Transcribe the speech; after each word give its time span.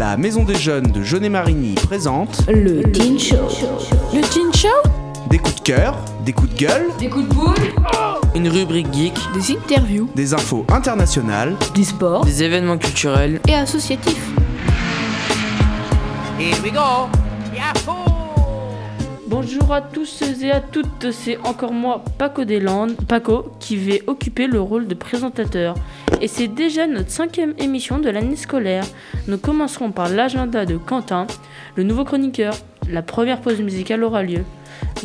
La 0.00 0.16
Maison 0.16 0.44
des 0.44 0.54
Jeunes 0.54 0.90
de 0.92 1.02
Jeunet-Marigny 1.02 1.74
présente 1.74 2.46
Le 2.48 2.80
Teen 2.90 3.18
Show. 3.20 3.36
Le 4.14 4.22
Teen 4.22 4.50
Show 4.54 4.68
des 5.28 5.36
coups 5.36 5.56
de 5.56 5.60
cœur, 5.60 5.94
des 6.24 6.32
coups 6.32 6.54
de 6.54 6.56
gueule, 6.56 6.86
Des 6.98 7.10
coups 7.10 7.28
de 7.28 7.34
boule 7.34 7.54
Une 8.34 8.48
rubrique 8.48 8.90
geek, 8.94 9.12
Des 9.34 9.52
interviews 9.52 10.08
des 10.14 10.32
infos 10.32 10.64
internationales, 10.70 11.54
Du 11.74 11.84
sport 11.84 12.24
des 12.24 12.42
événements 12.42 12.78
culturels. 12.78 13.40
et 13.46 13.54
associatifs. 13.54 14.30
Bonjour 19.30 19.72
à 19.72 19.80
tous 19.80 20.22
et 20.42 20.50
à 20.50 20.60
toutes, 20.60 21.12
c'est 21.12 21.36
encore 21.46 21.72
moi, 21.72 22.02
Paco 22.18 22.44
Deslandes, 22.44 22.96
Paco, 23.06 23.52
qui 23.60 23.76
vais 23.76 24.02
occuper 24.08 24.48
le 24.48 24.60
rôle 24.60 24.88
de 24.88 24.94
présentateur. 24.94 25.76
Et 26.20 26.26
c'est 26.26 26.48
déjà 26.48 26.88
notre 26.88 27.10
cinquième 27.10 27.54
émission 27.56 28.00
de 28.00 28.10
l'année 28.10 28.34
scolaire. 28.34 28.82
Nous 29.28 29.38
commencerons 29.38 29.92
par 29.92 30.08
l'agenda 30.08 30.66
de 30.66 30.76
Quentin, 30.76 31.28
le 31.76 31.84
nouveau 31.84 32.04
chroniqueur. 32.04 32.54
La 32.88 33.02
première 33.02 33.40
pause 33.40 33.60
musicale 33.60 34.02
aura 34.02 34.24
lieu. 34.24 34.42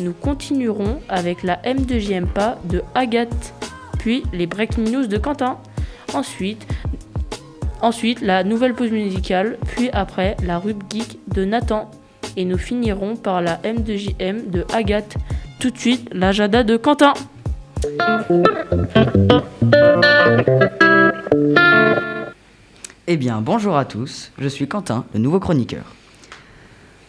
Nous 0.00 0.12
continuerons 0.12 0.98
avec 1.08 1.44
la 1.44 1.62
M2JMPA 1.62 2.56
de 2.64 2.82
Agathe, 2.96 3.54
puis 4.00 4.24
les 4.32 4.48
breaking 4.48 4.90
news 4.90 5.06
de 5.06 5.18
Quentin. 5.18 5.56
Ensuite, 6.14 6.66
ensuite 7.80 8.22
la 8.22 8.42
nouvelle 8.42 8.74
pause 8.74 8.90
musicale, 8.90 9.56
puis 9.68 9.88
après 9.92 10.36
la 10.44 10.58
rub 10.58 10.82
geek 10.90 11.16
de 11.32 11.44
Nathan 11.44 11.88
et 12.36 12.44
nous 12.44 12.58
finirons 12.58 13.16
par 13.16 13.40
la 13.42 13.56
M2JM 13.58 14.50
de 14.50 14.64
Agathe. 14.72 15.16
Tout 15.58 15.70
de 15.70 15.78
suite, 15.78 16.08
l'agenda 16.12 16.62
de 16.64 16.76
Quentin. 16.76 17.14
Eh 23.08 23.16
bien, 23.16 23.40
bonjour 23.40 23.76
à 23.76 23.84
tous, 23.84 24.32
je 24.38 24.48
suis 24.48 24.66
Quentin, 24.66 25.04
le 25.14 25.20
nouveau 25.20 25.38
chroniqueur. 25.38 25.84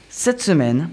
Cette 0.09 0.41
semaine, 0.41 0.89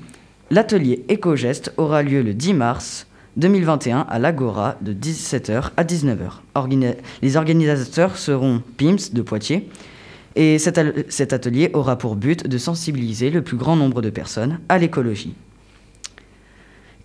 l'atelier 0.51 1.05
Éco-Geste 1.09 1.73
aura 1.77 2.03
lieu 2.03 2.23
le 2.23 2.33
10 2.35 2.55
mars 2.55 3.07
2021 3.37 4.07
à 4.09 4.19
l'Agora 4.19 4.77
de 4.81 4.93
17h 4.95 5.71
à 5.77 5.85
19h. 5.85 6.41
Organi- 6.55 6.97
les 7.21 7.37
organisateurs 7.37 8.17
seront 8.17 8.63
PIMS 8.77 9.13
de 9.13 9.23
Poitiers 9.23 9.69
et 10.37 10.59
cet, 10.59 11.33
atelier 11.33 11.71
aura 11.75 11.97
pour 11.97 12.17
but 12.17 12.47
de 12.47 12.59
sensibiliser 12.59 13.31
le 13.31 13.43
plus 13.43 13.57
grand 13.57 13.77
nombre 13.77 14.03
de 14.03 14.11
personnes 14.11 14.59
à 14.69 14.79
l'écologie. 14.79 15.35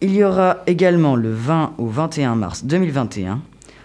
Il 0.02 0.14
y 0.14 0.24
aura 0.24 0.64
également 0.66 1.16
le 1.16 1.34
20 1.34 1.74
au 1.78 1.88
21 1.88 2.36
mars 2.36 2.66
2021 2.66 3.42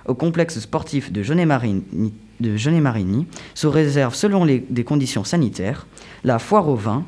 au 0.07 0.15
complexe 0.15 0.61
sportif 0.61 1.13
de 1.13 1.23
Jeunet-Marigny 1.23 3.27
sous 3.55 3.71
réserve 3.71 4.15
selon 4.15 4.45
les, 4.45 4.65
des 4.71 4.85
conditions 4.85 5.25
sanitaires, 5.25 5.87
la 6.23 6.39
foire 6.39 6.69
au 6.69 6.77
vin. 6.77 7.05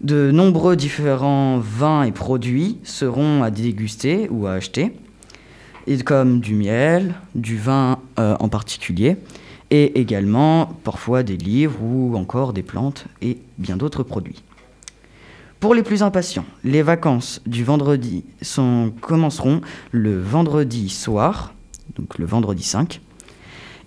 De 0.00 0.30
nombreux 0.30 0.76
différents 0.76 1.58
vins 1.58 2.02
et 2.02 2.12
produits 2.12 2.78
seront 2.82 3.42
à 3.42 3.50
déguster 3.50 4.28
ou 4.30 4.46
à 4.46 4.52
acheter, 4.52 4.92
et 5.86 5.98
comme 5.98 6.40
du 6.40 6.54
miel, 6.54 7.14
du 7.34 7.56
vin 7.56 7.98
euh, 8.18 8.36
en 8.40 8.48
particulier, 8.48 9.16
et 9.74 9.98
également 9.98 10.66
parfois 10.84 11.24
des 11.24 11.36
livres 11.36 11.82
ou 11.82 12.14
encore 12.16 12.52
des 12.52 12.62
plantes 12.62 13.06
et 13.20 13.38
bien 13.58 13.76
d'autres 13.76 14.04
produits. 14.04 14.44
Pour 15.58 15.74
les 15.74 15.82
plus 15.82 16.04
impatients, 16.04 16.44
les 16.62 16.82
vacances 16.82 17.42
du 17.44 17.64
vendredi 17.64 18.24
commenceront 19.00 19.62
le 19.90 20.20
vendredi 20.20 20.88
soir, 20.88 21.54
donc 21.96 22.18
le 22.18 22.24
vendredi 22.24 22.62
5, 22.62 23.00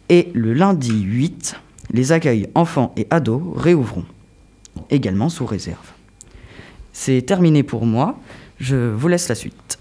et 0.10 0.30
le 0.34 0.54
lundi 0.54 1.04
8, 1.04 1.56
les 1.92 2.12
accueils 2.12 2.50
enfants 2.54 2.94
et 2.98 3.08
ados 3.10 3.42
réouvriront, 3.56 4.04
également 4.90 5.30
sous 5.30 5.46
réserve. 5.46 5.94
C'est 6.92 7.22
terminé 7.22 7.64
pour 7.64 7.86
moi, 7.86 8.20
je 8.60 8.76
vous 8.76 9.08
laisse 9.08 9.30
la 9.30 9.36
suite. 9.36 9.80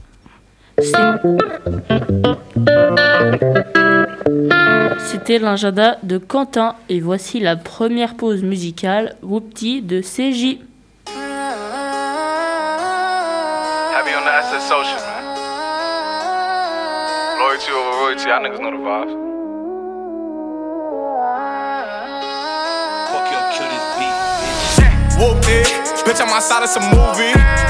C'était 4.99 5.39
l'agenda 5.39 5.99
de 6.03 6.19
Quentin 6.19 6.75
et 6.89 6.99
voici 6.99 7.39
la 7.39 7.55
première 7.55 8.15
pause 8.15 8.43
musicale 8.43 9.15
Whoopty 9.23 9.83
de 9.83 10.01
CJ. 10.01 10.59
Happy 13.95 14.11
on 14.17 14.25
the 14.25 14.33
SS 14.43 14.67
social, 14.69 14.99
man? 15.07 15.25
Loyalty 17.39 17.71
over 17.71 17.99
royalty, 18.01 18.29
y'all 18.29 18.43
niggas 18.43 18.61
know 18.61 18.73
the 18.73 18.79
vibes. 18.79 19.15
Fuck 23.13 23.31
your 23.31 23.45
kill 23.53 23.69
this 23.69 23.87
beat. 23.97 24.17
Whooped 25.21 25.49
it, 25.49 25.67
bitch, 26.05 26.21
I'm 26.21 26.31
outside 26.31 26.65
of 26.65 26.69
some 26.69 26.85
movie. 26.91 27.66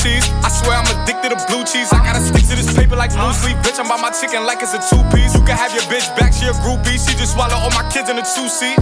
Cheese, 0.00 0.24
I 0.40 0.48
swear 0.48 0.80
I'm 0.80 0.88
addicted 0.96 1.28
to 1.28 1.38
blue 1.44 1.60
cheese. 1.60 1.92
I 1.92 2.00
gotta 2.00 2.24
stick 2.24 2.40
to 2.48 2.56
this 2.56 2.72
paper 2.72 2.96
like 2.96 3.12
blue 3.12 3.36
sleep. 3.36 3.60
Bitch, 3.60 3.76
I'm 3.76 3.84
by 3.84 4.00
my 4.00 4.08
chicken 4.08 4.48
like 4.48 4.64
it's 4.64 4.72
a 4.72 4.80
two 4.80 5.04
piece. 5.12 5.36
You 5.36 5.44
can 5.44 5.60
have 5.60 5.76
your 5.76 5.84
bitch 5.92 6.08
back, 6.16 6.32
she 6.32 6.48
a 6.48 6.56
groupie. 6.64 6.96
She 6.96 7.12
just 7.20 7.36
swallow 7.36 7.60
all 7.60 7.68
my 7.76 7.84
kids 7.92 8.08
in 8.08 8.16
a 8.16 8.24
two 8.24 8.48
seat. 8.48 8.80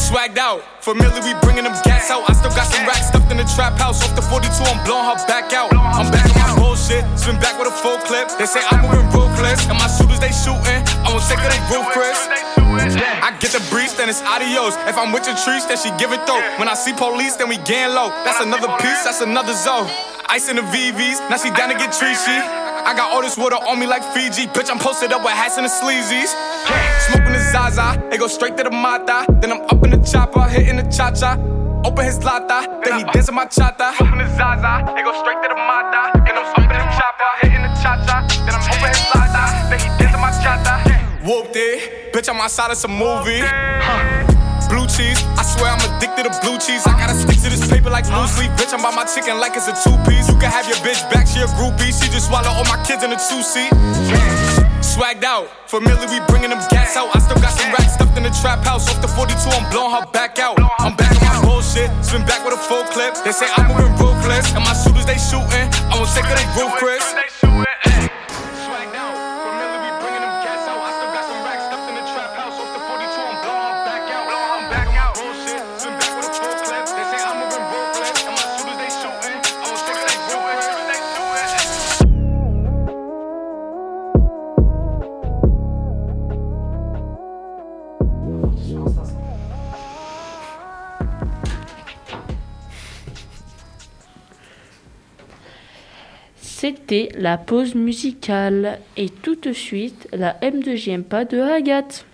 Swagged 0.00 0.40
out, 0.40 0.64
familiar, 0.80 1.20
we 1.20 1.36
bringing 1.44 1.68
them 1.68 1.76
gas 1.84 2.08
out. 2.08 2.24
I 2.24 2.32
still 2.32 2.48
got 2.56 2.72
some 2.72 2.88
racks 2.88 3.12
stuffed 3.12 3.28
in 3.28 3.36
the 3.36 3.44
trap 3.52 3.76
house. 3.76 4.00
Off 4.00 4.16
the 4.16 4.24
42, 4.24 4.48
I'm 4.48 4.80
blowing 4.88 5.04
her 5.04 5.20
back 5.28 5.52
out. 5.52 5.68
I'm 5.76 6.08
back 6.08 6.24
on 6.24 6.40
my 6.40 6.56
bullshit, 6.56 7.04
spin 7.20 7.36
back 7.36 7.60
with 7.60 7.68
a 7.68 7.76
full 7.76 8.00
clip. 8.08 8.32
They 8.40 8.48
say 8.48 8.64
I'm 8.64 8.88
moving 8.88 9.04
ruthless, 9.12 9.68
and 9.68 9.76
my 9.76 9.92
shooters 9.92 10.24
they 10.24 10.32
shooting. 10.32 10.80
I 11.04 11.12
won't 11.12 11.20
take 11.28 11.36
of 11.36 11.52
they 11.52 11.60
roof, 11.68 11.84
Chris. 12.98 13.24
I 13.24 13.30
get 13.38 13.50
the 13.54 13.62
breeze, 13.70 13.94
then 13.94 14.08
it's 14.08 14.22
adios. 14.22 14.74
If 14.90 14.98
I'm 14.98 15.12
with 15.12 15.26
your 15.26 15.36
trees, 15.38 15.66
then 15.66 15.78
she 15.78 15.90
give 15.96 16.12
it 16.12 16.26
though. 16.26 16.42
When 16.58 16.68
I 16.68 16.74
see 16.74 16.92
police, 16.92 17.36
then 17.36 17.48
we 17.48 17.58
gang 17.62 17.94
low. 17.94 18.10
That's 18.26 18.40
another 18.40 18.68
piece, 18.82 19.02
that's 19.06 19.20
another 19.20 19.54
zone. 19.54 19.86
Ice 20.28 20.48
in 20.50 20.56
the 20.56 20.62
VVs, 20.62 21.30
now 21.30 21.38
she 21.38 21.50
down 21.50 21.70
to 21.70 21.76
get 21.78 21.90
treachy. 21.94 22.38
I 22.84 22.94
got 22.94 23.12
all 23.12 23.22
this 23.22 23.36
water 23.36 23.56
on 23.56 23.78
me 23.78 23.86
like 23.86 24.02
Fiji. 24.14 24.46
Bitch, 24.46 24.70
I'm 24.70 24.78
posted 24.78 25.12
up 25.12 25.22
with 25.22 25.32
hats 25.32 25.56
and 25.56 25.64
the 25.64 25.70
sleazies. 25.70 26.32
Smoking 27.08 27.32
the 27.32 27.42
Zaza, 27.52 28.00
it 28.12 28.18
go 28.18 28.26
straight 28.26 28.56
to 28.56 28.64
the 28.64 28.70
Mata. 28.70 29.26
Then 29.40 29.52
I'm 29.52 29.62
up 29.62 29.82
in 29.84 29.90
the 29.90 29.98
chopper, 29.98 30.42
hitting 30.42 30.76
the 30.76 30.88
cha 30.90 31.10
cha. 31.10 31.36
Open 31.84 32.04
his 32.04 32.22
lata, 32.24 32.66
then 32.84 32.98
he 32.98 33.04
dancing 33.12 33.34
my 33.34 33.46
chata. 33.46 33.94
Smoking 33.96 34.18
the 34.18 34.28
Zaza, 34.36 34.94
it 34.98 35.04
go 35.04 35.12
straight 35.22 35.40
to 35.42 35.48
the 35.48 35.54
Mata. 35.54 36.17
Whooped 41.28 41.60
it, 41.60 42.08
bitch, 42.08 42.24
I'm 42.24 42.40
outside 42.40 42.72
of 42.72 42.80
some 42.80 42.96
movie. 42.96 43.44
Huh. 43.44 44.24
Blue 44.72 44.88
cheese, 44.88 45.20
I 45.36 45.44
swear 45.44 45.76
I'm 45.76 45.84
addicted 45.84 46.24
to 46.24 46.32
blue 46.40 46.56
cheese. 46.56 46.88
I 46.88 46.96
gotta 46.96 47.12
stick 47.12 47.36
to 47.44 47.52
this 47.52 47.68
paper 47.68 47.92
like 47.92 48.08
blue 48.08 48.24
sleep. 48.24 48.48
Bitch, 48.56 48.72
I'm 48.72 48.80
by 48.80 48.96
my 48.96 49.04
chicken 49.04 49.36
like 49.36 49.52
it's 49.52 49.68
a 49.68 49.76
two 49.76 49.92
piece. 50.08 50.24
You 50.24 50.40
can 50.40 50.48
have 50.48 50.64
your 50.64 50.80
bitch 50.80 51.04
back, 51.12 51.28
she 51.28 51.44
a 51.44 51.48
groupie. 51.60 51.92
She 51.92 52.08
just 52.08 52.32
swallow 52.32 52.48
all 52.48 52.64
my 52.64 52.80
kids 52.80 53.04
in 53.04 53.12
a 53.12 53.20
two 53.20 53.44
seat. 53.44 53.68
Swagged 54.80 55.20
out, 55.20 55.52
familiar, 55.68 56.08
we 56.08 56.16
bringing 56.32 56.48
them 56.48 56.64
gas 56.72 56.96
out. 56.96 57.12
I 57.12 57.20
still 57.20 57.36
got 57.44 57.52
some 57.52 57.76
racks 57.76 58.00
stuffed 58.00 58.16
in 58.16 58.24
the 58.24 58.32
trap 58.40 58.64
house. 58.64 58.88
Off 58.88 59.04
the 59.04 59.12
42, 59.12 59.36
I'm 59.52 59.68
blowing 59.68 59.92
her 60.00 60.08
back 60.08 60.40
out. 60.40 60.56
I'm 60.80 60.96
back 60.96 61.12
on 61.12 61.28
my 61.28 61.44
bullshit, 61.44 61.92
spin 62.00 62.24
back 62.24 62.40
with 62.40 62.56
a 62.56 62.62
full 62.72 62.88
clip. 62.88 63.12
They 63.28 63.36
say 63.36 63.52
I'm 63.52 63.68
moving 63.68 63.92
ruthless, 64.00 64.56
and 64.56 64.64
my 64.64 64.72
shooters 64.72 65.04
they 65.04 65.20
shooting. 65.20 65.68
I 65.92 66.00
won't 66.00 66.08
take 66.08 66.24
of 66.24 66.40
they 66.40 66.48
roof, 66.56 66.72
Chris. 66.80 67.04
C'était 96.60 97.08
la 97.14 97.38
pause 97.38 97.76
musicale 97.76 98.80
et 98.96 99.10
tout 99.10 99.36
de 99.36 99.52
suite 99.52 100.08
la 100.12 100.32
M2JMPA 100.40 101.28
de 101.30 101.40
Agathe. 101.40 102.04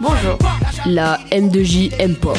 Bonjour. 0.00 0.36
La 0.84 1.18
M2J 1.30 1.92
aime 2.00 2.16
pas. 2.16 2.32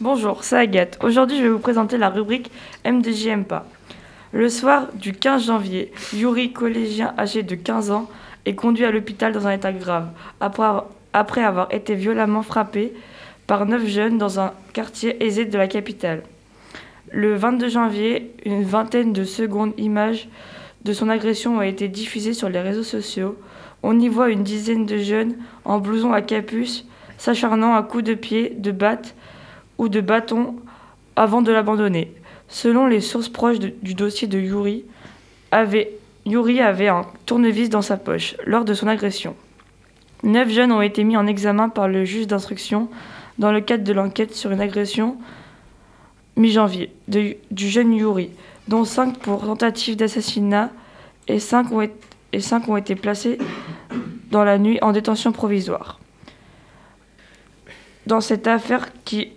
Bonjour, 0.00 0.42
c'est 0.42 0.56
Agathe. 0.56 0.98
Aujourd'hui, 1.04 1.36
je 1.36 1.42
vais 1.44 1.50
vous 1.50 1.60
présenter 1.60 1.98
la 1.98 2.08
rubrique 2.08 2.50
M2JMPA. 2.84 3.62
Le 4.32 4.48
soir 4.48 4.88
du 4.92 5.12
15 5.12 5.46
janvier, 5.46 5.92
Yuri, 6.12 6.52
collégien 6.52 7.14
âgé 7.16 7.44
de 7.44 7.54
15 7.54 7.92
ans, 7.92 8.10
est 8.46 8.54
conduit 8.54 8.84
à 8.84 8.90
l'hôpital 8.90 9.32
dans 9.32 9.46
un 9.46 9.52
état 9.52 9.72
grave, 9.72 10.08
après 10.40 11.44
avoir, 11.44 11.68
été 11.72 11.94
violemment 11.94 12.42
frappé 12.42 12.92
par 13.46 13.66
neuf 13.66 13.86
jeunes 13.86 14.18
dans 14.18 14.40
un 14.40 14.52
quartier 14.72 15.22
aisé 15.24 15.44
de 15.44 15.58
la 15.58 15.68
capitale. 15.68 16.22
Le 17.10 17.34
22 17.34 17.68
janvier, 17.68 18.32
une 18.44 18.64
vingtaine 18.64 19.12
de 19.12 19.24
secondes 19.24 19.72
images 19.78 20.28
de 20.84 20.92
son 20.92 21.08
agression 21.08 21.58
ont 21.58 21.62
été 21.62 21.88
diffusées 21.88 22.32
sur 22.32 22.48
les 22.48 22.60
réseaux 22.60 22.82
sociaux. 22.82 23.36
On 23.82 23.98
y 23.98 24.08
voit 24.08 24.30
une 24.30 24.42
dizaine 24.42 24.86
de 24.86 24.98
jeunes 24.98 25.36
en 25.64 25.78
blouson 25.78 26.12
à 26.12 26.22
capuce 26.22 26.86
s'acharnant 27.18 27.74
à 27.74 27.82
coups 27.82 28.04
de 28.04 28.14
pied, 28.14 28.52
de 28.56 28.70
batte 28.70 29.14
ou 29.78 29.88
de 29.88 30.00
bâton 30.00 30.56
avant 31.16 31.42
de 31.42 31.52
l'abandonner. 31.52 32.12
Selon 32.48 32.86
les 32.86 33.00
sources 33.00 33.28
proches 33.28 33.58
du 33.58 33.94
dossier 33.94 34.28
de 34.28 34.38
Yuri, 34.38 34.84
avait, 35.50 35.95
Yuri 36.26 36.60
avait 36.60 36.88
un 36.88 37.02
tournevis 37.24 37.70
dans 37.70 37.82
sa 37.82 37.96
poche 37.96 38.36
lors 38.44 38.64
de 38.64 38.74
son 38.74 38.88
agression. 38.88 39.36
Neuf 40.24 40.50
jeunes 40.50 40.72
ont 40.72 40.82
été 40.82 41.04
mis 41.04 41.16
en 41.16 41.26
examen 41.26 41.68
par 41.68 41.88
le 41.88 42.04
juge 42.04 42.26
d'instruction 42.26 42.88
dans 43.38 43.52
le 43.52 43.60
cadre 43.60 43.84
de 43.84 43.92
l'enquête 43.92 44.34
sur 44.34 44.50
une 44.50 44.60
agression 44.60 45.16
mi-janvier 46.36 46.92
du 47.08 47.68
jeune 47.68 47.94
Yuri, 47.94 48.30
dont 48.66 48.84
cinq 48.84 49.18
pour 49.18 49.42
tentative 49.42 49.96
d'assassinat 49.96 50.70
et 51.28 51.38
cinq 51.38 51.70
ont, 51.72 51.80
été- 52.76 52.94
placés 52.96 53.38
dans 54.30 54.44
la 54.44 54.58
nuit 54.58 54.78
en 54.82 54.92
détention 54.92 55.32
provisoire. 55.32 56.00
Dans 58.06 58.20
cette 58.20 58.46
affaire 58.46 58.88
qui, 59.04 59.32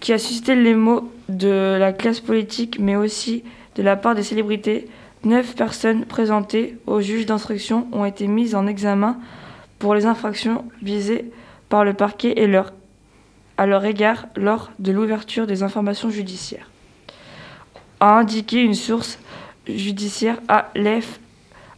qui 0.00 0.12
a 0.12 0.18
suscité 0.18 0.54
les 0.54 0.74
mots 0.74 1.10
de 1.28 1.76
la 1.78 1.92
classe 1.92 2.20
politique, 2.20 2.78
mais 2.78 2.96
aussi 2.96 3.44
de 3.74 3.82
la 3.82 3.96
part 3.96 4.14
des 4.14 4.22
célébrités, 4.22 4.88
neuf 5.24 5.54
personnes 5.54 6.04
présentées 6.04 6.78
au 6.86 7.00
juge 7.00 7.26
d'instruction 7.26 7.86
ont 7.92 8.04
été 8.04 8.26
mises 8.26 8.54
en 8.54 8.66
examen 8.66 9.18
pour 9.78 9.94
les 9.94 10.06
infractions 10.06 10.64
visées 10.82 11.30
par 11.68 11.84
le 11.84 11.94
parquet 11.94 12.34
et 12.36 12.56
à 13.56 13.66
leur 13.66 13.84
égard 13.84 14.26
lors 14.36 14.70
de 14.78 14.92
l'ouverture 14.92 15.46
des 15.46 15.62
informations 15.62 16.10
judiciaires. 16.10 16.70
A 18.00 18.18
indiqué 18.18 18.62
une 18.62 18.74
source 18.74 19.18
judiciaire 19.66 20.38
à 20.48 20.70
l'F- 20.74 21.20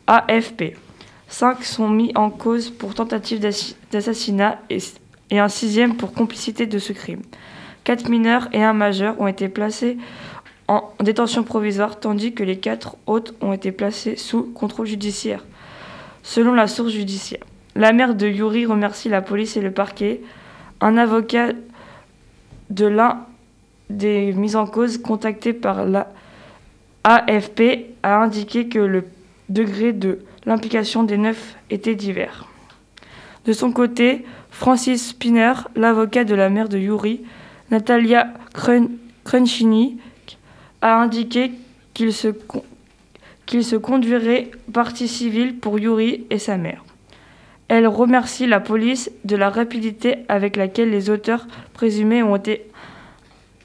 AFP. 0.06 0.76
Cinq 1.28 1.64
sont 1.64 1.88
mis 1.88 2.12
en 2.14 2.30
cause 2.30 2.70
pour 2.70 2.94
tentative 2.94 3.40
d'assassinat 3.90 4.60
et, 4.70 4.78
et 5.30 5.38
un 5.38 5.48
sixième 5.48 5.96
pour 5.96 6.12
complicité 6.12 6.66
de 6.66 6.78
ce 6.78 6.92
crime. 6.92 7.22
Quatre 7.84 8.08
mineurs 8.08 8.48
et 8.52 8.62
un 8.62 8.72
majeur 8.72 9.20
ont 9.20 9.26
été 9.26 9.48
placés 9.48 9.98
en 10.68 10.92
détention 11.00 11.42
provisoire, 11.42 12.00
tandis 12.00 12.32
que 12.32 12.42
les 12.42 12.58
quatre 12.58 12.96
autres 13.06 13.34
ont 13.40 13.52
été 13.52 13.72
placés 13.72 14.16
sous 14.16 14.44
contrôle 14.44 14.86
judiciaire, 14.86 15.44
selon 16.22 16.54
la 16.54 16.66
source 16.66 16.92
judiciaire. 16.92 17.44
La 17.74 17.92
mère 17.92 18.14
de 18.14 18.26
Yuri 18.26 18.66
remercie 18.66 19.08
la 19.08 19.20
police 19.20 19.56
et 19.56 19.60
le 19.60 19.72
parquet. 19.72 20.20
Un 20.80 20.96
avocat 20.96 21.48
de 22.70 22.86
l'un 22.86 23.26
des 23.90 24.32
mis 24.32 24.56
en 24.56 24.66
cause 24.66 24.98
contacté 24.98 25.52
par 25.52 25.84
la 25.84 26.08
AFP 27.02 27.86
a 28.02 28.22
indiqué 28.22 28.68
que 28.68 28.78
le 28.78 29.04
degré 29.48 29.92
de 29.92 30.20
l'implication 30.46 31.02
des 31.02 31.18
neuf 31.18 31.56
était 31.68 31.94
divers. 31.94 32.46
De 33.44 33.52
son 33.52 33.72
côté, 33.72 34.24
Francis 34.50 35.08
Spinner, 35.08 35.52
l'avocat 35.76 36.24
de 36.24 36.34
la 36.34 36.48
mère 36.48 36.68
de 36.68 36.78
Yuri, 36.78 37.20
Natalia 37.70 38.28
Crun- 38.54 38.88
Crunchini, 39.24 39.98
a 40.84 41.00
indiqué 41.00 41.50
qu'il 41.94 42.12
se, 42.12 42.28
con- 42.28 42.62
qu'il 43.46 43.64
se 43.64 43.74
conduirait 43.76 44.50
partie 44.72 45.08
civile 45.08 45.56
pour 45.56 45.78
Yuri 45.78 46.26
et 46.28 46.38
sa 46.38 46.58
mère. 46.58 46.84
Elle 47.68 47.86
remercie 47.86 48.46
la 48.46 48.60
police 48.60 49.10
de 49.24 49.34
la 49.34 49.48
rapidité 49.48 50.18
avec 50.28 50.56
laquelle 50.56 50.90
les 50.90 51.08
auteurs 51.08 51.46
présumés 51.72 52.22
ont 52.22 52.36
été 52.36 52.66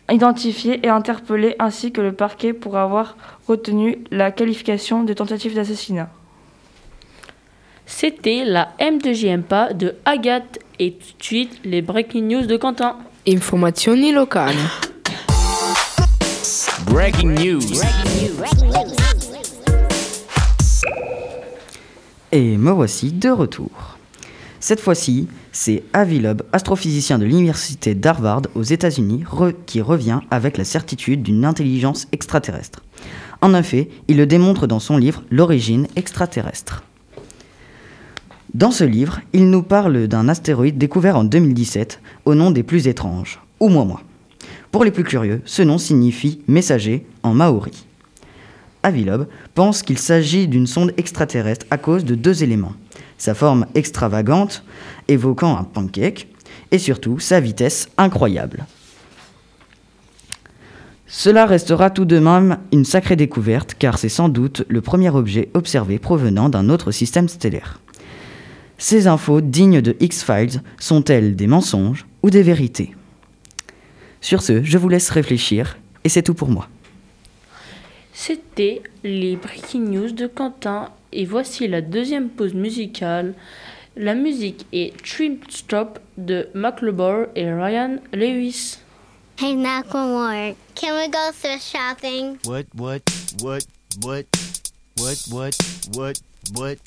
identifiés 0.10 0.80
et 0.84 0.90
interpellés, 0.90 1.56
ainsi 1.60 1.92
que 1.92 2.00
le 2.02 2.14
parquet 2.14 2.54
pour 2.54 2.78
avoir 2.78 3.18
retenu 3.48 3.98
la 4.12 4.32
qualification 4.32 5.04
de 5.04 5.14
tentative 5.14 5.54
d'assassinat. 5.56 6.10
C'était 7.86 8.46
la 8.46 8.70
M2JMPA 8.80 9.76
de 9.76 9.96
Agathe 10.06 10.60
et 10.80 10.94
tout 10.94 11.18
de 11.18 11.24
suite 11.24 11.60
les 11.66 11.82
breaking 11.82 12.28
news 12.28 12.46
de 12.46 12.56
Quentin. 12.56 12.96
Informazioni 13.28 14.14
locali. 14.14 14.58
Breaking 16.90 17.36
news. 17.36 17.62
Et 22.32 22.58
me 22.58 22.72
voici 22.72 23.12
de 23.12 23.30
retour. 23.30 23.70
Cette 24.60 24.80
fois-ci, 24.80 25.28
c'est 25.52 25.84
Avi 25.94 26.20
Loeb, 26.20 26.42
astrophysicien 26.52 27.20
de 27.20 27.26
l'université 27.26 27.94
d'Harvard 27.94 28.42
aux 28.56 28.64
États-Unis, 28.64 29.24
qui 29.68 29.82
revient 29.82 30.20
avec 30.32 30.58
la 30.58 30.64
certitude 30.64 31.22
d'une 31.22 31.46
intelligence 31.46 32.08
extraterrestre. 32.12 32.84
En 33.42 33.54
effet, 33.54 33.90
il 34.08 34.18
le 34.18 34.26
démontre 34.26 34.66
dans 34.66 34.80
son 34.80 34.98
livre 34.98 35.24
L'origine 35.30 35.88
extraterrestre. 35.96 36.84
Dans 38.56 38.72
ce 38.72 38.84
livre, 38.84 39.22
il 39.32 39.52
nous 39.52 39.62
parle 39.64 40.08
d'un 40.08 40.28
astéroïde 40.28 40.80
découvert 40.80 41.18
en 41.18 41.24
2017 41.24 42.02
au 42.26 42.34
nom 42.34 42.50
des 42.50 42.64
plus 42.64 42.88
étranges, 42.88 43.40
Oumuamua. 43.60 44.02
Pour 44.72 44.84
les 44.84 44.92
plus 44.92 45.04
curieux, 45.04 45.42
ce 45.46 45.62
nom 45.64 45.78
signifie 45.78 46.42
messager 46.48 47.06
en 47.24 47.34
maori. 47.34 47.86
Avilob 48.84 49.28
pense 49.56 49.82
qu'il 49.82 49.98
s'agit 49.98 50.48
d'une 50.48 50.68
sonde 50.68 50.94
extraterrestre 50.98 51.66
à 51.72 51.78
cause 51.78 52.06
de 52.06 52.16
deux 52.16 52.44
éléments. 52.44 52.74
Sa 53.18 53.34
forme 53.34 53.66
extravagante, 53.76 54.64
évoquant 55.08 55.58
un 55.58 55.64
pancake, 55.64 56.28
et 56.72 56.78
surtout 56.78 57.20
sa 57.20 57.40
vitesse 57.40 57.90
incroyable. 57.98 58.66
Cela 61.08 61.48
restera 61.48 61.90
tout 61.90 62.06
de 62.06 62.20
même 62.20 62.60
une 62.72 62.86
sacrée 62.86 63.16
découverte 63.16 63.76
car 63.80 63.98
c'est 63.98 64.10
sans 64.10 64.30
doute 64.30 64.64
le 64.68 64.82
premier 64.82 65.10
objet 65.10 65.50
observé 65.56 65.98
provenant 65.98 66.50
d'un 66.50 66.70
autre 66.70 66.92
système 66.92 67.28
stellaire. 67.28 67.80
Ces 68.78 69.08
infos 69.08 69.42
dignes 69.42 69.82
de 69.82 69.98
X-Files 70.00 70.62
sont-elles 70.80 71.36
des 71.36 71.48
mensonges 71.48 72.06
ou 72.22 72.30
des 72.30 72.44
vérités? 72.44 72.96
Sur 74.22 74.42
ce, 74.42 74.64
je 74.64 74.78
vous 74.78 74.90
laisse 74.90 75.10
réfléchir 75.10 75.78
et 76.04 76.10
c'est 76.10 76.24
tout 76.24 76.34
pour 76.34 76.50
moi. 76.50 76.68
C'était 78.14 78.82
les 79.04 79.38
breaking 79.38 79.90
news 79.90 80.12
de 80.12 80.28
Quentin 80.28 80.90
et 81.14 81.26
voici 81.26 81.68
la 81.68 81.82
deuxième 81.82 82.30
pause 82.30 82.54
musicale. 82.54 83.34
La 83.96 84.14
musique 84.16 84.66
est 84.74 84.96
Trim 85.04 85.38
Stop 85.50 86.00
de 86.18 86.50
McLebore 86.54 87.28
et 87.36 87.52
Ryan 87.52 87.98
Lewis. 88.14 88.78
Hey, 89.38 89.56
Macklemore, 89.56 90.56
can 90.76 90.96
we 90.98 91.08
go 91.10 91.32
thrift 91.32 91.64
shopping? 91.64 92.38
What, 92.44 92.66
what, 92.76 93.02
what, 93.42 93.66
what, 94.02 94.26
what, 94.98 95.16
what, 95.32 95.56
what, 95.96 96.20
what, 96.54 96.78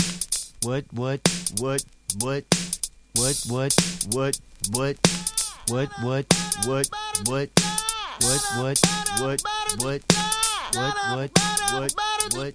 what, 0.62 0.82
what, 0.92 0.92
what, 0.92 1.22
what, 1.60 1.82
what, 2.20 2.44
what, 3.16 3.34
what, 3.48 3.72
what, 4.12 4.38
what, 4.70 4.96
what, 5.68 5.88
what, 6.02 6.26
what, 6.66 6.88
what, 7.26 7.48
what, 8.20 8.38
what, 8.56 8.78
what, 9.20 9.20
what, 9.20 9.40
what, 11.12 11.30
what, 11.72 11.92
what, 12.34 12.54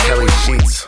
Kelly 0.05 0.27
sheets. 0.43 0.87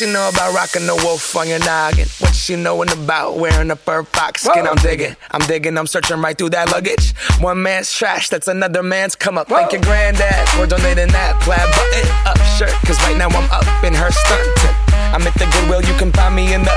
she 0.00 0.10
know 0.10 0.30
about 0.30 0.54
rocking 0.54 0.86
the 0.86 0.94
wolf 1.04 1.36
on 1.36 1.46
your 1.46 1.58
noggin? 1.58 2.08
What 2.20 2.34
she 2.34 2.56
knowin' 2.56 2.88
about 2.88 3.36
wearing 3.36 3.70
a 3.70 3.76
fur 3.76 4.02
fox 4.02 4.44
skin? 4.44 4.66
I'm 4.66 4.76
digging, 4.76 5.14
I'm 5.30 5.42
digging, 5.46 5.76
I'm 5.76 5.86
searching 5.86 6.22
right 6.22 6.36
through 6.36 6.50
that 6.50 6.72
luggage. 6.72 7.12
One 7.40 7.62
man's 7.62 7.92
trash, 7.92 8.30
that's 8.30 8.48
another 8.48 8.82
man's 8.82 9.14
come 9.14 9.36
up. 9.36 9.48
Thank 9.48 9.72
your 9.72 9.82
granddad 9.82 10.48
for 10.50 10.66
donating 10.66 11.08
that 11.08 11.38
plaid 11.42 11.68
button 11.76 12.08
up 12.24 12.40
shirt. 12.56 12.72
Cause 12.88 12.96
right 13.04 13.16
now 13.16 13.28
I'm 13.28 13.50
up 13.52 13.84
in 13.84 13.92
her 13.92 14.10
stunting. 14.10 14.74
I'm 15.12 15.20
at 15.26 15.34
the 15.34 15.44
Goodwill, 15.52 15.82
you 15.82 15.92
can 15.98 16.10
find 16.12 16.34
me 16.34 16.54
in 16.54 16.62
the. 16.62 16.72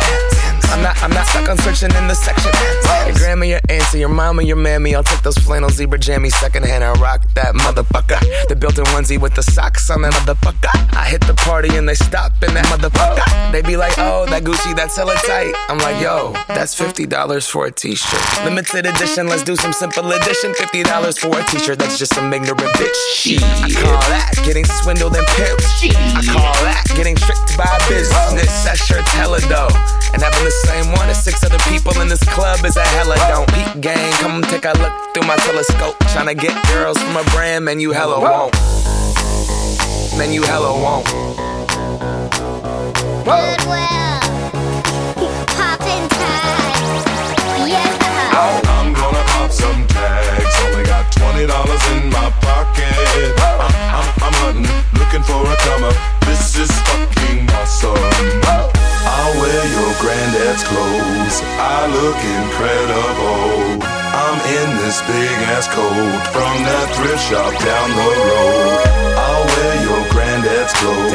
I'm 0.73 0.81
not, 0.81 1.01
I'm 1.03 1.11
not 1.11 1.27
stuck 1.27 1.47
on 1.47 1.57
searching 1.59 1.95
in 1.95 2.07
the 2.07 2.15
section. 2.15 2.51
Your 3.07 3.15
grandma, 3.15 3.45
your 3.45 3.61
auntie, 3.69 3.99
your 3.99 4.09
mama, 4.09 4.43
your 4.43 4.55
mammy. 4.57 4.95
I'll 4.95 5.03
take 5.03 5.21
those 5.21 5.37
flannel 5.37 5.69
zebra 5.69 5.99
jammies 5.99 6.33
secondhand. 6.33 6.83
I 6.83 6.91
rock 6.93 7.21
that 7.35 7.53
motherfucker. 7.53 8.12
The 8.63 8.71
built-in 8.71 8.93
onesie 8.95 9.19
with 9.19 9.35
the 9.35 9.43
socks 9.43 9.89
on 9.89 10.03
that 10.03 10.13
motherfucker. 10.13 10.71
I 10.95 11.03
hit 11.03 11.19
the 11.27 11.33
party 11.33 11.75
and 11.75 11.83
they 11.83 11.95
stop 11.95 12.31
in 12.47 12.53
that 12.53 12.63
motherfucker. 12.71 13.51
They 13.51 13.61
be 13.61 13.75
like, 13.75 13.91
oh, 13.97 14.25
that 14.27 14.43
Gucci, 14.43 14.73
that's 14.73 14.95
hella 14.95 15.15
tight. 15.27 15.51
I'm 15.67 15.79
like, 15.79 16.01
yo, 16.01 16.31
that's 16.47 16.71
$50 16.71 17.11
for 17.43 17.65
a 17.65 17.71
t-shirt. 17.71 18.45
Limited 18.45 18.85
edition, 18.85 19.27
let's 19.27 19.43
do 19.43 19.57
some 19.57 19.73
simple 19.73 20.09
edition. 20.13 20.53
$50 20.53 21.19
for 21.19 21.37
a 21.37 21.43
t-shirt, 21.43 21.77
that's 21.77 21.99
just 21.99 22.15
some 22.15 22.31
ignorant 22.31 22.71
bitch. 22.79 22.95
Shit. 23.11 23.43
I 23.43 23.67
call 23.67 23.99
that 24.15 24.31
getting 24.45 24.63
swindled 24.63 25.17
and 25.17 25.27
pimped. 25.35 25.67
I 26.15 26.23
call 26.23 26.55
that 26.63 26.87
getting 26.95 27.17
tricked 27.17 27.57
by 27.57 27.67
business. 27.89 28.63
That 28.63 28.77
shirt's 28.77 29.11
hella 29.11 29.41
dope. 29.51 29.75
And 30.13 30.21
having 30.21 30.45
the 30.45 30.55
same 30.69 30.93
one 30.93 31.09
as 31.09 31.21
six 31.21 31.43
other 31.43 31.57
people 31.67 31.99
in 31.99 32.07
this 32.07 32.23
club 32.31 32.63
is 32.63 32.77
a 32.77 32.85
hella 32.95 33.17
don't. 33.27 33.49
Peak 33.51 33.81
gang, 33.81 34.13
come 34.21 34.41
take 34.43 34.63
a 34.63 34.71
look 34.77 34.93
through 35.13 35.27
my 35.27 35.35
telescope. 35.37 35.97
Tryna 36.13 36.39
get 36.39 36.55
girls 36.67 37.01
from 37.01 37.17
a 37.17 37.23
brand, 37.31 37.65
man, 37.65 37.79
you 37.79 37.91
hella 37.91 38.21
won't. 38.21 38.52
Man, 40.17 40.31
you 40.31 40.43
hella 40.43 40.71
won't. 40.71 41.05
Goodwill. 43.25 44.19
Poppin' 45.57 46.07
tags. 46.09 47.05
Yeah. 47.67 47.81
Uh-huh. 47.81 48.61
I'm 48.77 48.93
gonna 48.93 49.23
pop 49.33 49.51
some 49.51 49.87
tags. 49.87 50.55
Only 50.65 50.83
got 50.85 51.11
twenty 51.11 51.45
dollars 51.47 51.83
in 51.91 52.09
my 52.09 52.29
pocket. 52.41 53.33
I'm, 53.41 53.59
I'm, 53.97 54.07
I'm 54.21 54.35
hunting, 54.43 54.69
looking 54.99 55.23
for 55.23 55.41
a 55.49 55.55
come 55.65 55.83
up. 55.83 55.97
This 56.25 56.57
is 56.57 56.71
fucking 56.87 57.49
awesome. 57.49 57.97
I'll 59.05 59.33
wear 59.41 59.65
your 59.75 59.93
granddad's 59.99 60.63
clothes. 60.63 61.41
I 61.57 61.87
look 61.89 62.19
incredible. 62.37 63.92
I'm 64.23 64.39
in 64.39 64.69
this 64.79 65.01
big 65.03 65.35
ass 65.51 65.67
coat 65.67 65.91
from 66.31 66.55
that 66.63 66.87
thrift 66.95 67.27
shop 67.27 67.51
down 67.59 67.89
the 67.91 68.07
road. 68.23 68.79
I'll 69.19 69.43
wear 69.51 69.75
your 69.83 69.99
granddad's 70.15 70.71
clothes. 70.79 71.11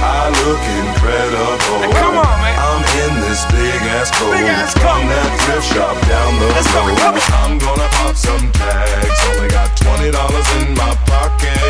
I 0.00 0.32
look 0.40 0.62
incredible. 0.80 1.84
come 2.00 2.16
on, 2.16 2.36
man. 2.40 2.56
I'm 2.56 2.80
in 3.04 3.12
this 3.28 3.44
big 3.52 3.76
ass 3.92 4.08
coat 4.16 4.32
Big 4.32 4.48
ass 4.48 4.72
from 4.72 5.04
coat. 5.04 5.12
that 5.12 5.30
thrift 5.44 5.68
shop 5.68 5.96
down 6.08 6.32
the 6.40 6.48
Let's 6.56 6.70
go, 6.72 6.80
road. 6.80 6.96
come 6.96 7.16
on. 7.20 7.28
I'm 7.44 7.54
gonna 7.60 7.88
pop 8.00 8.16
some 8.16 8.48
tags. 8.56 9.20
Only 9.36 9.52
got 9.52 9.68
twenty 9.76 10.08
dollars 10.08 10.48
in 10.56 10.72
my 10.80 10.96
pocket. 11.04 11.60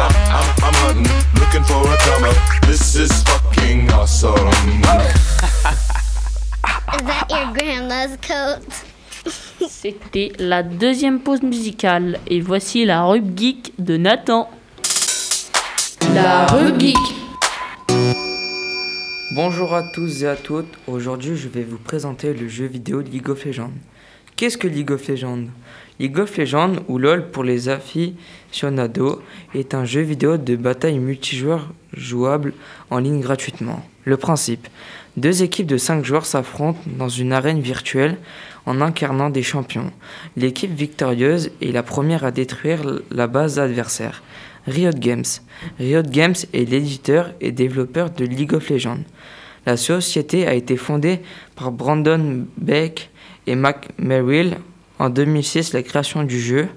I'm, 0.00 0.16
I'm, 0.32 0.48
I'm 0.64 0.76
hunting, 0.80 1.12
looking 1.36 1.64
for 1.68 1.84
a 1.84 1.96
come 2.08 2.24
up. 2.24 2.40
This 2.64 2.96
is 2.96 3.12
fucking 3.28 3.92
awesome. 3.92 4.48
Is 6.96 7.04
that 7.04 7.28
your 7.28 7.52
grandma's 7.52 8.16
coat? 8.24 8.64
C'était 9.68 10.32
la 10.38 10.62
deuxième 10.62 11.20
pause 11.20 11.42
musicale. 11.42 12.18
Et 12.26 12.40
voici 12.40 12.84
la 12.84 13.04
rub 13.04 13.38
geek 13.38 13.72
de 13.78 13.96
Nathan. 13.96 14.50
La 16.14 16.46
rub 16.46 16.80
geek. 16.80 16.96
Bonjour 19.34 19.74
à 19.74 19.82
tous 19.82 20.22
et 20.22 20.28
à 20.28 20.36
toutes. 20.36 20.72
Aujourd'hui, 20.86 21.36
je 21.36 21.48
vais 21.48 21.62
vous 21.62 21.78
présenter 21.78 22.34
le 22.34 22.48
jeu 22.48 22.66
vidéo 22.66 23.00
League 23.00 23.28
of 23.28 23.44
Legends. 23.44 23.72
Qu'est-ce 24.36 24.58
que 24.58 24.68
League 24.68 24.90
of 24.90 25.06
Legends? 25.08 25.44
League 26.02 26.18
of 26.18 26.36
Legends, 26.36 26.82
ou 26.88 26.98
LoL 26.98 27.30
pour 27.30 27.44
les 27.44 27.68
aficionados, 27.68 29.22
est 29.54 29.72
un 29.72 29.84
jeu 29.84 30.00
vidéo 30.00 30.36
de 30.36 30.56
bataille 30.56 30.98
multijoueur 30.98 31.72
jouable 31.92 32.54
en 32.90 32.98
ligne 32.98 33.20
gratuitement. 33.20 33.86
Le 34.04 34.16
principe 34.16 34.66
deux 35.16 35.44
équipes 35.44 35.68
de 35.68 35.76
5 35.76 36.04
joueurs 36.04 36.26
s'affrontent 36.26 36.80
dans 36.86 37.08
une 37.08 37.32
arène 37.32 37.60
virtuelle 37.60 38.16
en 38.66 38.80
incarnant 38.80 39.30
des 39.30 39.44
champions. 39.44 39.92
L'équipe 40.36 40.74
victorieuse 40.74 41.52
est 41.60 41.70
la 41.70 41.84
première 41.84 42.24
à 42.24 42.32
détruire 42.32 42.80
la 43.12 43.28
base 43.28 43.60
adversaire. 43.60 44.24
Riot 44.66 44.90
Games. 44.90 45.22
Riot 45.78 46.02
Games 46.02 46.34
est 46.52 46.68
l'éditeur 46.68 47.30
et 47.40 47.52
développeur 47.52 48.10
de 48.10 48.24
League 48.24 48.54
of 48.54 48.68
Legends. 48.70 49.04
La 49.66 49.76
société 49.76 50.48
a 50.48 50.54
été 50.54 50.76
fondée 50.76 51.20
par 51.54 51.70
Brandon 51.70 52.44
Beck 52.56 53.10
et 53.46 53.54
Mac 53.54 53.90
Merrill 53.98 54.56
en 55.02 55.10
2006 55.10 55.72
la 55.72 55.82
création 55.82 56.22
du 56.22 56.40
jeu, 56.40 56.68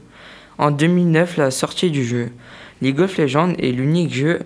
en 0.57 0.71
2009 0.71 1.37
la 1.37 1.51
sortie 1.51 1.91
du 1.91 2.03
jeu. 2.03 2.29
League 2.81 2.99
of 2.99 3.17
Legends 3.19 3.53
est 3.59 3.71
l'unique 3.71 4.11
jeu 4.11 4.39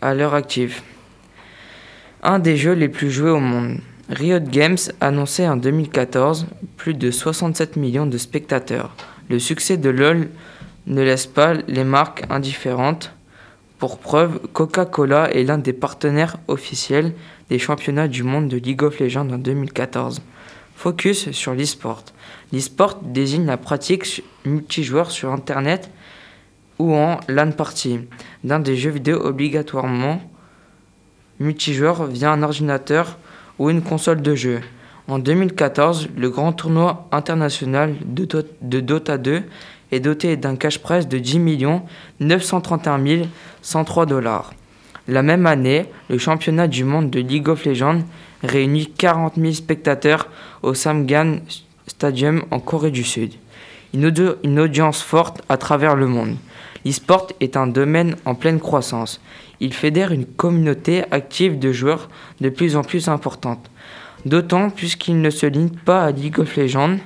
à 0.00 0.14
l'heure 0.14 0.34
active. 0.34 0.80
Un 2.22 2.38
des 2.38 2.56
jeux 2.56 2.74
les 2.74 2.88
plus 2.88 3.10
joués 3.10 3.30
au 3.30 3.40
monde. 3.40 3.78
Riot 4.08 4.38
Games 4.38 4.78
annonçait 5.00 5.48
en 5.48 5.56
2014 5.56 6.46
plus 6.76 6.94
de 6.94 7.10
67 7.10 7.74
millions 7.74 8.06
de 8.06 8.16
spectateurs. 8.16 8.94
Le 9.28 9.40
succès 9.40 9.76
de 9.76 9.90
LoL 9.90 10.28
ne 10.86 11.02
laisse 11.02 11.26
pas 11.26 11.54
les 11.66 11.82
marques 11.82 12.22
indifférentes. 12.30 13.12
Pour 13.80 13.98
preuve, 13.98 14.38
Coca-Cola 14.52 15.32
est 15.32 15.42
l'un 15.42 15.58
des 15.58 15.72
partenaires 15.72 16.36
officiels 16.46 17.12
des 17.50 17.58
championnats 17.58 18.06
du 18.06 18.22
monde 18.22 18.46
de 18.46 18.56
League 18.56 18.84
of 18.84 19.00
Legends 19.00 19.30
en 19.30 19.38
2014. 19.38 20.22
Focus 20.76 21.32
sur 21.32 21.54
l'e-sport. 21.54 22.04
L'e-sport 22.52 23.00
désigne 23.02 23.46
la 23.46 23.56
pratique 23.56 24.22
multijoueur 24.44 25.10
sur 25.10 25.32
Internet 25.32 25.90
ou 26.78 26.94
en 26.94 27.18
LAN 27.28 27.50
party 27.52 28.00
d'un 28.44 28.60
des 28.60 28.76
jeux 28.76 28.90
vidéo 28.90 29.18
obligatoirement 29.24 30.20
multijoueur 31.40 32.06
via 32.06 32.32
un 32.32 32.42
ordinateur 32.42 33.18
ou 33.58 33.70
une 33.70 33.82
console 33.82 34.22
de 34.22 34.34
jeu. 34.34 34.60
En 35.08 35.18
2014, 35.18 36.08
le 36.16 36.30
grand 36.30 36.52
tournoi 36.52 37.08
international 37.12 37.94
de, 38.04 38.24
Do- 38.24 38.42
de 38.62 38.80
Dota 38.80 39.18
2 39.18 39.42
est 39.92 40.00
doté 40.00 40.36
d'un 40.36 40.56
cash 40.56 40.78
prize 40.78 41.06
de 41.08 41.18
10 41.18 41.40
931 42.20 43.02
103 43.62 44.06
dollars. 44.06 44.52
La 45.08 45.22
même 45.22 45.46
année, 45.46 45.86
le 46.10 46.18
championnat 46.18 46.66
du 46.66 46.82
monde 46.82 47.10
de 47.10 47.20
League 47.20 47.48
of 47.48 47.64
Legends 47.64 48.02
réunit 48.42 48.90
40 48.90 49.34
000 49.36 49.52
spectateurs 49.52 50.28
au 50.62 50.74
Samgan 50.74 51.36
Stadium 51.86 52.44
en 52.50 52.58
Corée 52.58 52.90
du 52.90 53.04
Sud. 53.04 53.32
Une, 53.94 54.12
une 54.42 54.60
audience 54.60 55.02
forte 55.02 55.42
à 55.48 55.56
travers 55.56 55.94
le 55.94 56.06
monde. 56.06 56.36
L'e-sport 56.84 57.28
est 57.40 57.56
un 57.56 57.66
domaine 57.66 58.16
en 58.24 58.34
pleine 58.34 58.60
croissance. 58.60 59.20
Il 59.60 59.72
fédère 59.72 60.12
une 60.12 60.26
communauté 60.26 61.04
active 61.10 61.58
de 61.58 61.72
joueurs 61.72 62.08
de 62.40 62.48
plus 62.48 62.76
en 62.76 62.82
plus 62.82 63.08
importante. 63.08 63.70
D'autant 64.24 64.70
puisqu'il 64.70 65.20
ne 65.20 65.30
se 65.30 65.46
limite 65.46 65.80
pas 65.80 66.04
à 66.04 66.10
League 66.10 66.40
of 66.40 66.56
Legends. 66.56 66.98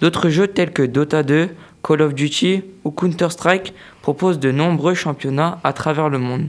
D'autres 0.00 0.28
jeux 0.28 0.48
tels 0.48 0.72
que 0.72 0.82
Dota 0.82 1.22
2, 1.22 1.50
Call 1.82 2.02
of 2.02 2.14
Duty 2.14 2.62
ou 2.84 2.90
Counter-Strike 2.90 3.74
proposent 4.02 4.40
de 4.40 4.50
nombreux 4.50 4.94
championnats 4.94 5.60
à 5.62 5.72
travers 5.72 6.08
le 6.08 6.18
monde. 6.18 6.48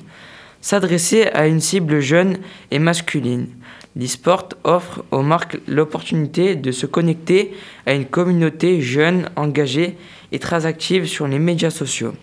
S'adresser 0.62 1.28
à 1.28 1.48
une 1.48 1.62
cible 1.62 2.00
jeune 2.00 2.40
et 2.72 2.80
masculine. 2.80 3.48
L'e-sport 3.98 4.50
offre 4.64 5.04
aux 5.10 5.24
marques 5.24 5.58
l'opportunité 5.68 6.56
de 6.56 6.72
se 6.72 6.86
connecter 6.86 7.56
à 7.88 7.94
une 7.94 8.06
communauté 8.06 8.80
jeune, 8.80 9.30
engagée 9.36 9.98
et 10.32 10.38
très 10.38 10.68
active 10.68 11.08
sur 11.08 11.28
les 11.28 11.40
médias 11.40 11.72
sociaux. 11.72 12.14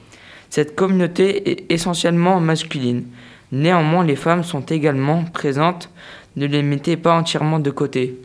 Cette 0.51 0.77
communauté 0.77 1.51
est 1.51 1.73
essentiellement 1.73 2.39
masculine. 2.39 3.07
Néanmoins, 3.51 4.05
les 4.05 4.15
femmes 4.15 4.45
sont 4.45 4.61
également 4.61 5.25
présentes. 5.25 5.91
Ne 6.37 6.47
les 6.47 6.63
mettez 6.63 6.97
pas 6.97 7.19
entièrement 7.19 7.59
de 7.59 7.71
côté. 7.71 8.21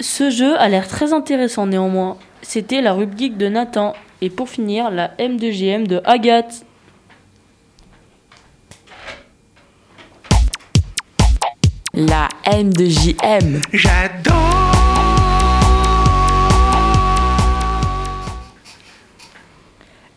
Ce 0.00 0.28
jeu 0.28 0.54
a 0.58 0.68
l'air 0.68 0.86
très 0.86 1.14
intéressant 1.14 1.66
néanmoins. 1.66 2.18
C'était 2.42 2.82
la 2.82 2.92
rubrique 2.92 3.38
de 3.38 3.48
Nathan. 3.48 3.94
Et 4.20 4.28
pour 4.28 4.50
finir, 4.50 4.90
la 4.90 5.08
M2GM 5.16 5.86
de 5.86 6.02
Agathe. 6.04 6.66
La 12.00 12.28
M 12.44 12.72
de 12.72 12.84
JM. 12.84 13.60
J'adore. 13.72 14.32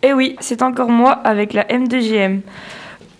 Et 0.04 0.14
oui, 0.14 0.36
c'est 0.42 0.62
encore 0.62 0.90
moi 0.90 1.14
avec 1.14 1.54
la 1.54 1.64
M2GM. 1.64 2.42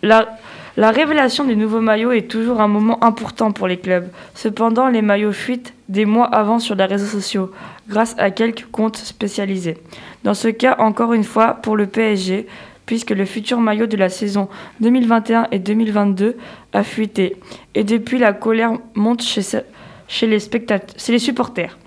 La, 0.04 0.38
la 0.78 0.92
révélation 0.92 1.44
des 1.44 1.56
nouveaux 1.56 1.82
maillots 1.82 2.12
est 2.12 2.30
toujours 2.30 2.62
un 2.62 2.68
moment 2.68 3.04
important 3.04 3.52
pour 3.52 3.68
les 3.68 3.78
clubs. 3.78 4.12
Cependant, 4.36 4.90
les 4.90 5.02
maillots 5.02 5.34
fuitent 5.34 5.74
des 5.90 6.06
mois 6.06 6.28
avant 6.28 6.60
sur 6.60 6.76
les 6.76 6.86
réseaux 6.86 7.08
sociaux, 7.08 7.52
grâce 7.90 8.14
à 8.20 8.30
quelques 8.30 8.68
comptes 8.72 8.98
spécialisés. 8.98 9.80
Dans 10.24 10.36
ce 10.36 10.50
cas, 10.50 10.76
encore 10.78 11.14
une 11.14 11.24
fois, 11.24 11.56
pour 11.64 11.76
le 11.76 11.88
PSG, 11.88 12.46
puisque 12.92 13.12
le 13.12 13.24
futur 13.24 13.62
maillot 13.62 13.86
de 13.86 13.96
la 13.96 14.10
saison 14.10 14.50
2021 14.82 15.48
et 15.54 15.60
2022 15.60 16.36
a 16.74 16.84
fuité. 16.84 17.38
Et 17.74 17.86
depuis, 17.86 18.18
la 18.18 18.34
colère 18.34 18.74
monte 18.96 19.24
chez, 19.24 20.28
les, 20.28 21.20
supporters. 21.20 21.78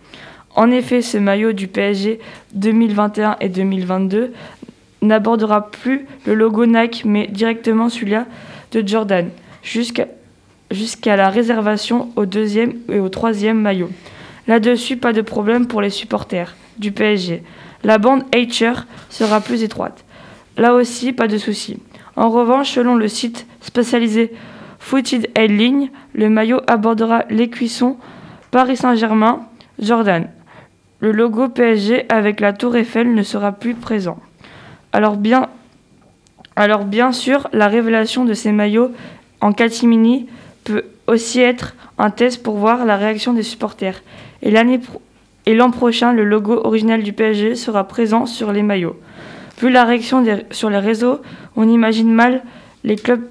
En 0.54 0.70
effet, 0.70 1.02
ce 1.02 1.18
maillot 1.18 1.52
du 1.52 1.68
PSG 1.68 2.20
2021 2.54 3.36
et 3.42 3.50
2022 3.50 4.32
n'abordera 5.02 5.70
plus 5.70 6.06
le 6.24 6.32
logo 6.32 6.64
Nike, 6.64 7.02
mais 7.04 7.26
directement 7.26 7.90
celui-là 7.90 8.24
de 8.72 8.88
Jordan, 8.88 9.28
jusqu'à 9.62 10.06
la 11.16 11.28
réservation 11.28 12.12
au 12.16 12.24
deuxième 12.24 12.78
et 12.90 12.98
au 12.98 13.10
troisième 13.10 13.60
maillot. 13.60 13.90
Là-dessus, 14.48 14.96
pas 14.96 15.12
de 15.12 15.20
problème 15.20 15.66
pour 15.66 15.82
les 15.82 15.90
supporters 15.90 16.56
du 16.78 16.92
PSG. 16.92 17.42
La 17.82 17.98
bande 17.98 18.22
Hatcher 18.34 18.72
sera 19.10 19.42
plus 19.42 19.62
étroite. 19.64 20.03
Là 20.56 20.74
aussi, 20.74 21.12
pas 21.12 21.26
de 21.28 21.38
souci. 21.38 21.78
En 22.16 22.30
revanche, 22.30 22.70
selon 22.70 22.94
le 22.94 23.08
site 23.08 23.46
spécialisé 23.60 24.32
Footed 24.78 25.30
Headline, 25.34 25.90
le 26.14 26.28
maillot 26.28 26.60
abordera 26.66 27.24
les 27.30 27.50
cuissons 27.50 27.96
Paris 28.50 28.76
Saint-Germain, 28.76 29.46
Jordan. 29.80 30.28
Le 31.00 31.10
logo 31.10 31.48
PSG 31.48 32.04
avec 32.08 32.40
la 32.40 32.52
tour 32.52 32.76
Eiffel 32.76 33.14
ne 33.14 33.22
sera 33.22 33.52
plus 33.52 33.74
présent. 33.74 34.18
Alors 34.92 35.16
bien, 35.16 35.48
sûr, 37.12 37.48
la 37.52 37.66
révélation 37.66 38.24
de 38.24 38.32
ces 38.32 38.52
maillots 38.52 38.92
en 39.40 39.52
catimini 39.52 40.28
peut 40.62 40.84
aussi 41.08 41.40
être 41.40 41.74
un 41.98 42.10
test 42.10 42.42
pour 42.42 42.56
voir 42.56 42.84
la 42.84 42.96
réaction 42.96 43.32
des 43.32 43.42
supporters. 43.42 44.02
Et 44.42 45.54
l'an 45.54 45.70
prochain, 45.72 46.12
le 46.12 46.24
logo 46.24 46.60
original 46.64 47.02
du 47.02 47.12
PSG 47.12 47.56
sera 47.56 47.84
présent 47.84 48.24
sur 48.24 48.52
les 48.52 48.62
maillots. 48.62 48.96
Vu 49.60 49.70
la 49.70 49.84
réaction 49.84 50.24
sur 50.50 50.70
les 50.70 50.78
réseaux, 50.78 51.20
on 51.56 51.68
imagine 51.68 52.12
mal 52.12 52.42
les 52.82 52.96
clubs 52.96 53.22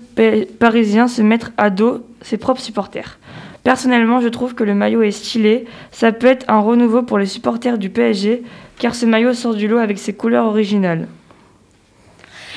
parisiens 0.59 1.07
se 1.07 1.21
mettre 1.21 1.51
à 1.57 1.69
dos 1.69 2.05
ses 2.21 2.37
propres 2.37 2.61
supporters. 2.61 3.19
Personnellement, 3.63 4.19
je 4.19 4.27
trouve 4.27 4.55
que 4.55 4.63
le 4.63 4.73
maillot 4.73 5.03
est 5.03 5.11
stylé. 5.11 5.65
Ça 5.91 6.11
peut 6.11 6.27
être 6.27 6.45
un 6.49 6.59
renouveau 6.59 7.03
pour 7.03 7.17
les 7.17 7.25
supporters 7.25 7.77
du 7.77 7.89
PSG, 7.89 8.43
car 8.79 8.93
ce 8.95 9.05
maillot 9.05 9.33
sort 9.33 9.55
du 9.55 9.67
lot 9.67 9.77
avec 9.77 9.99
ses 9.99 10.13
couleurs 10.13 10.45
originales. 10.47 11.07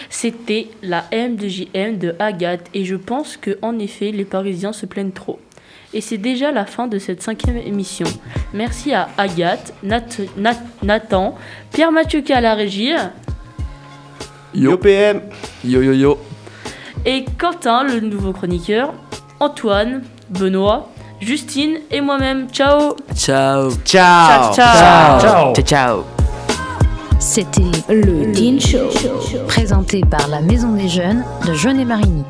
C'était 0.09 0.69
la 0.83 1.05
M 1.11 1.37
de 1.37 1.49
JM 1.49 1.99
de 1.99 2.15
Agathe 2.19 2.67
et 2.75 2.85
je 2.85 2.95
pense 2.97 3.37
que 3.37 3.59
en 3.63 3.79
effet 3.79 4.13
les 4.13 4.25
Parisiens 4.25 4.73
se 4.73 4.87
plaignent 4.87 5.11
trop. 5.11 5.41
Et 5.95 6.01
c'est 6.01 6.19
déjà 6.19 6.53
la 6.53 6.65
fin 6.67 6.87
de 6.87 6.99
cette 6.99 7.23
cinquième 7.23 7.57
émission. 7.57 8.07
Merci 8.53 8.93
à 8.93 9.09
Agathe, 9.19 9.73
Nat- 9.83 10.21
Nat- 10.37 10.63
Nathan, 10.83 11.37
Pierre-Mathieu 11.73 12.21
qui 12.21 12.33
est 12.33 12.37
à 12.37 12.41
la 12.41 12.55
régie 12.55 12.93
Yo 14.57 14.79
PM 14.79 15.21
Yo 15.65 15.83
yo 15.83 15.93
yo 15.93 16.19
et 17.05 17.25
Quentin, 17.39 17.85
le 17.85 18.01
nouveau 18.01 18.33
chroniqueur, 18.33 18.93
Antoine, 19.39 20.03
Benoît, 20.29 20.89
Justine 21.21 21.79
et 21.91 22.01
moi-même. 22.01 22.49
Ciao 22.51 22.97
Ciao. 23.15 23.71
Ciao. 23.85 24.53
Ciao. 24.53 25.21
Ciao. 25.21 25.55
Ciao. 25.63 26.05
C'était 27.21 27.63
le 27.89 28.33
Teen 28.33 28.61
Show, 28.61 28.89
présenté 29.47 30.01
par 30.01 30.27
la 30.29 30.41
Maison 30.41 30.73
des 30.73 30.89
Jeunes 30.89 31.23
de 31.47 31.55
Jeunet-Marigny. 31.55 32.25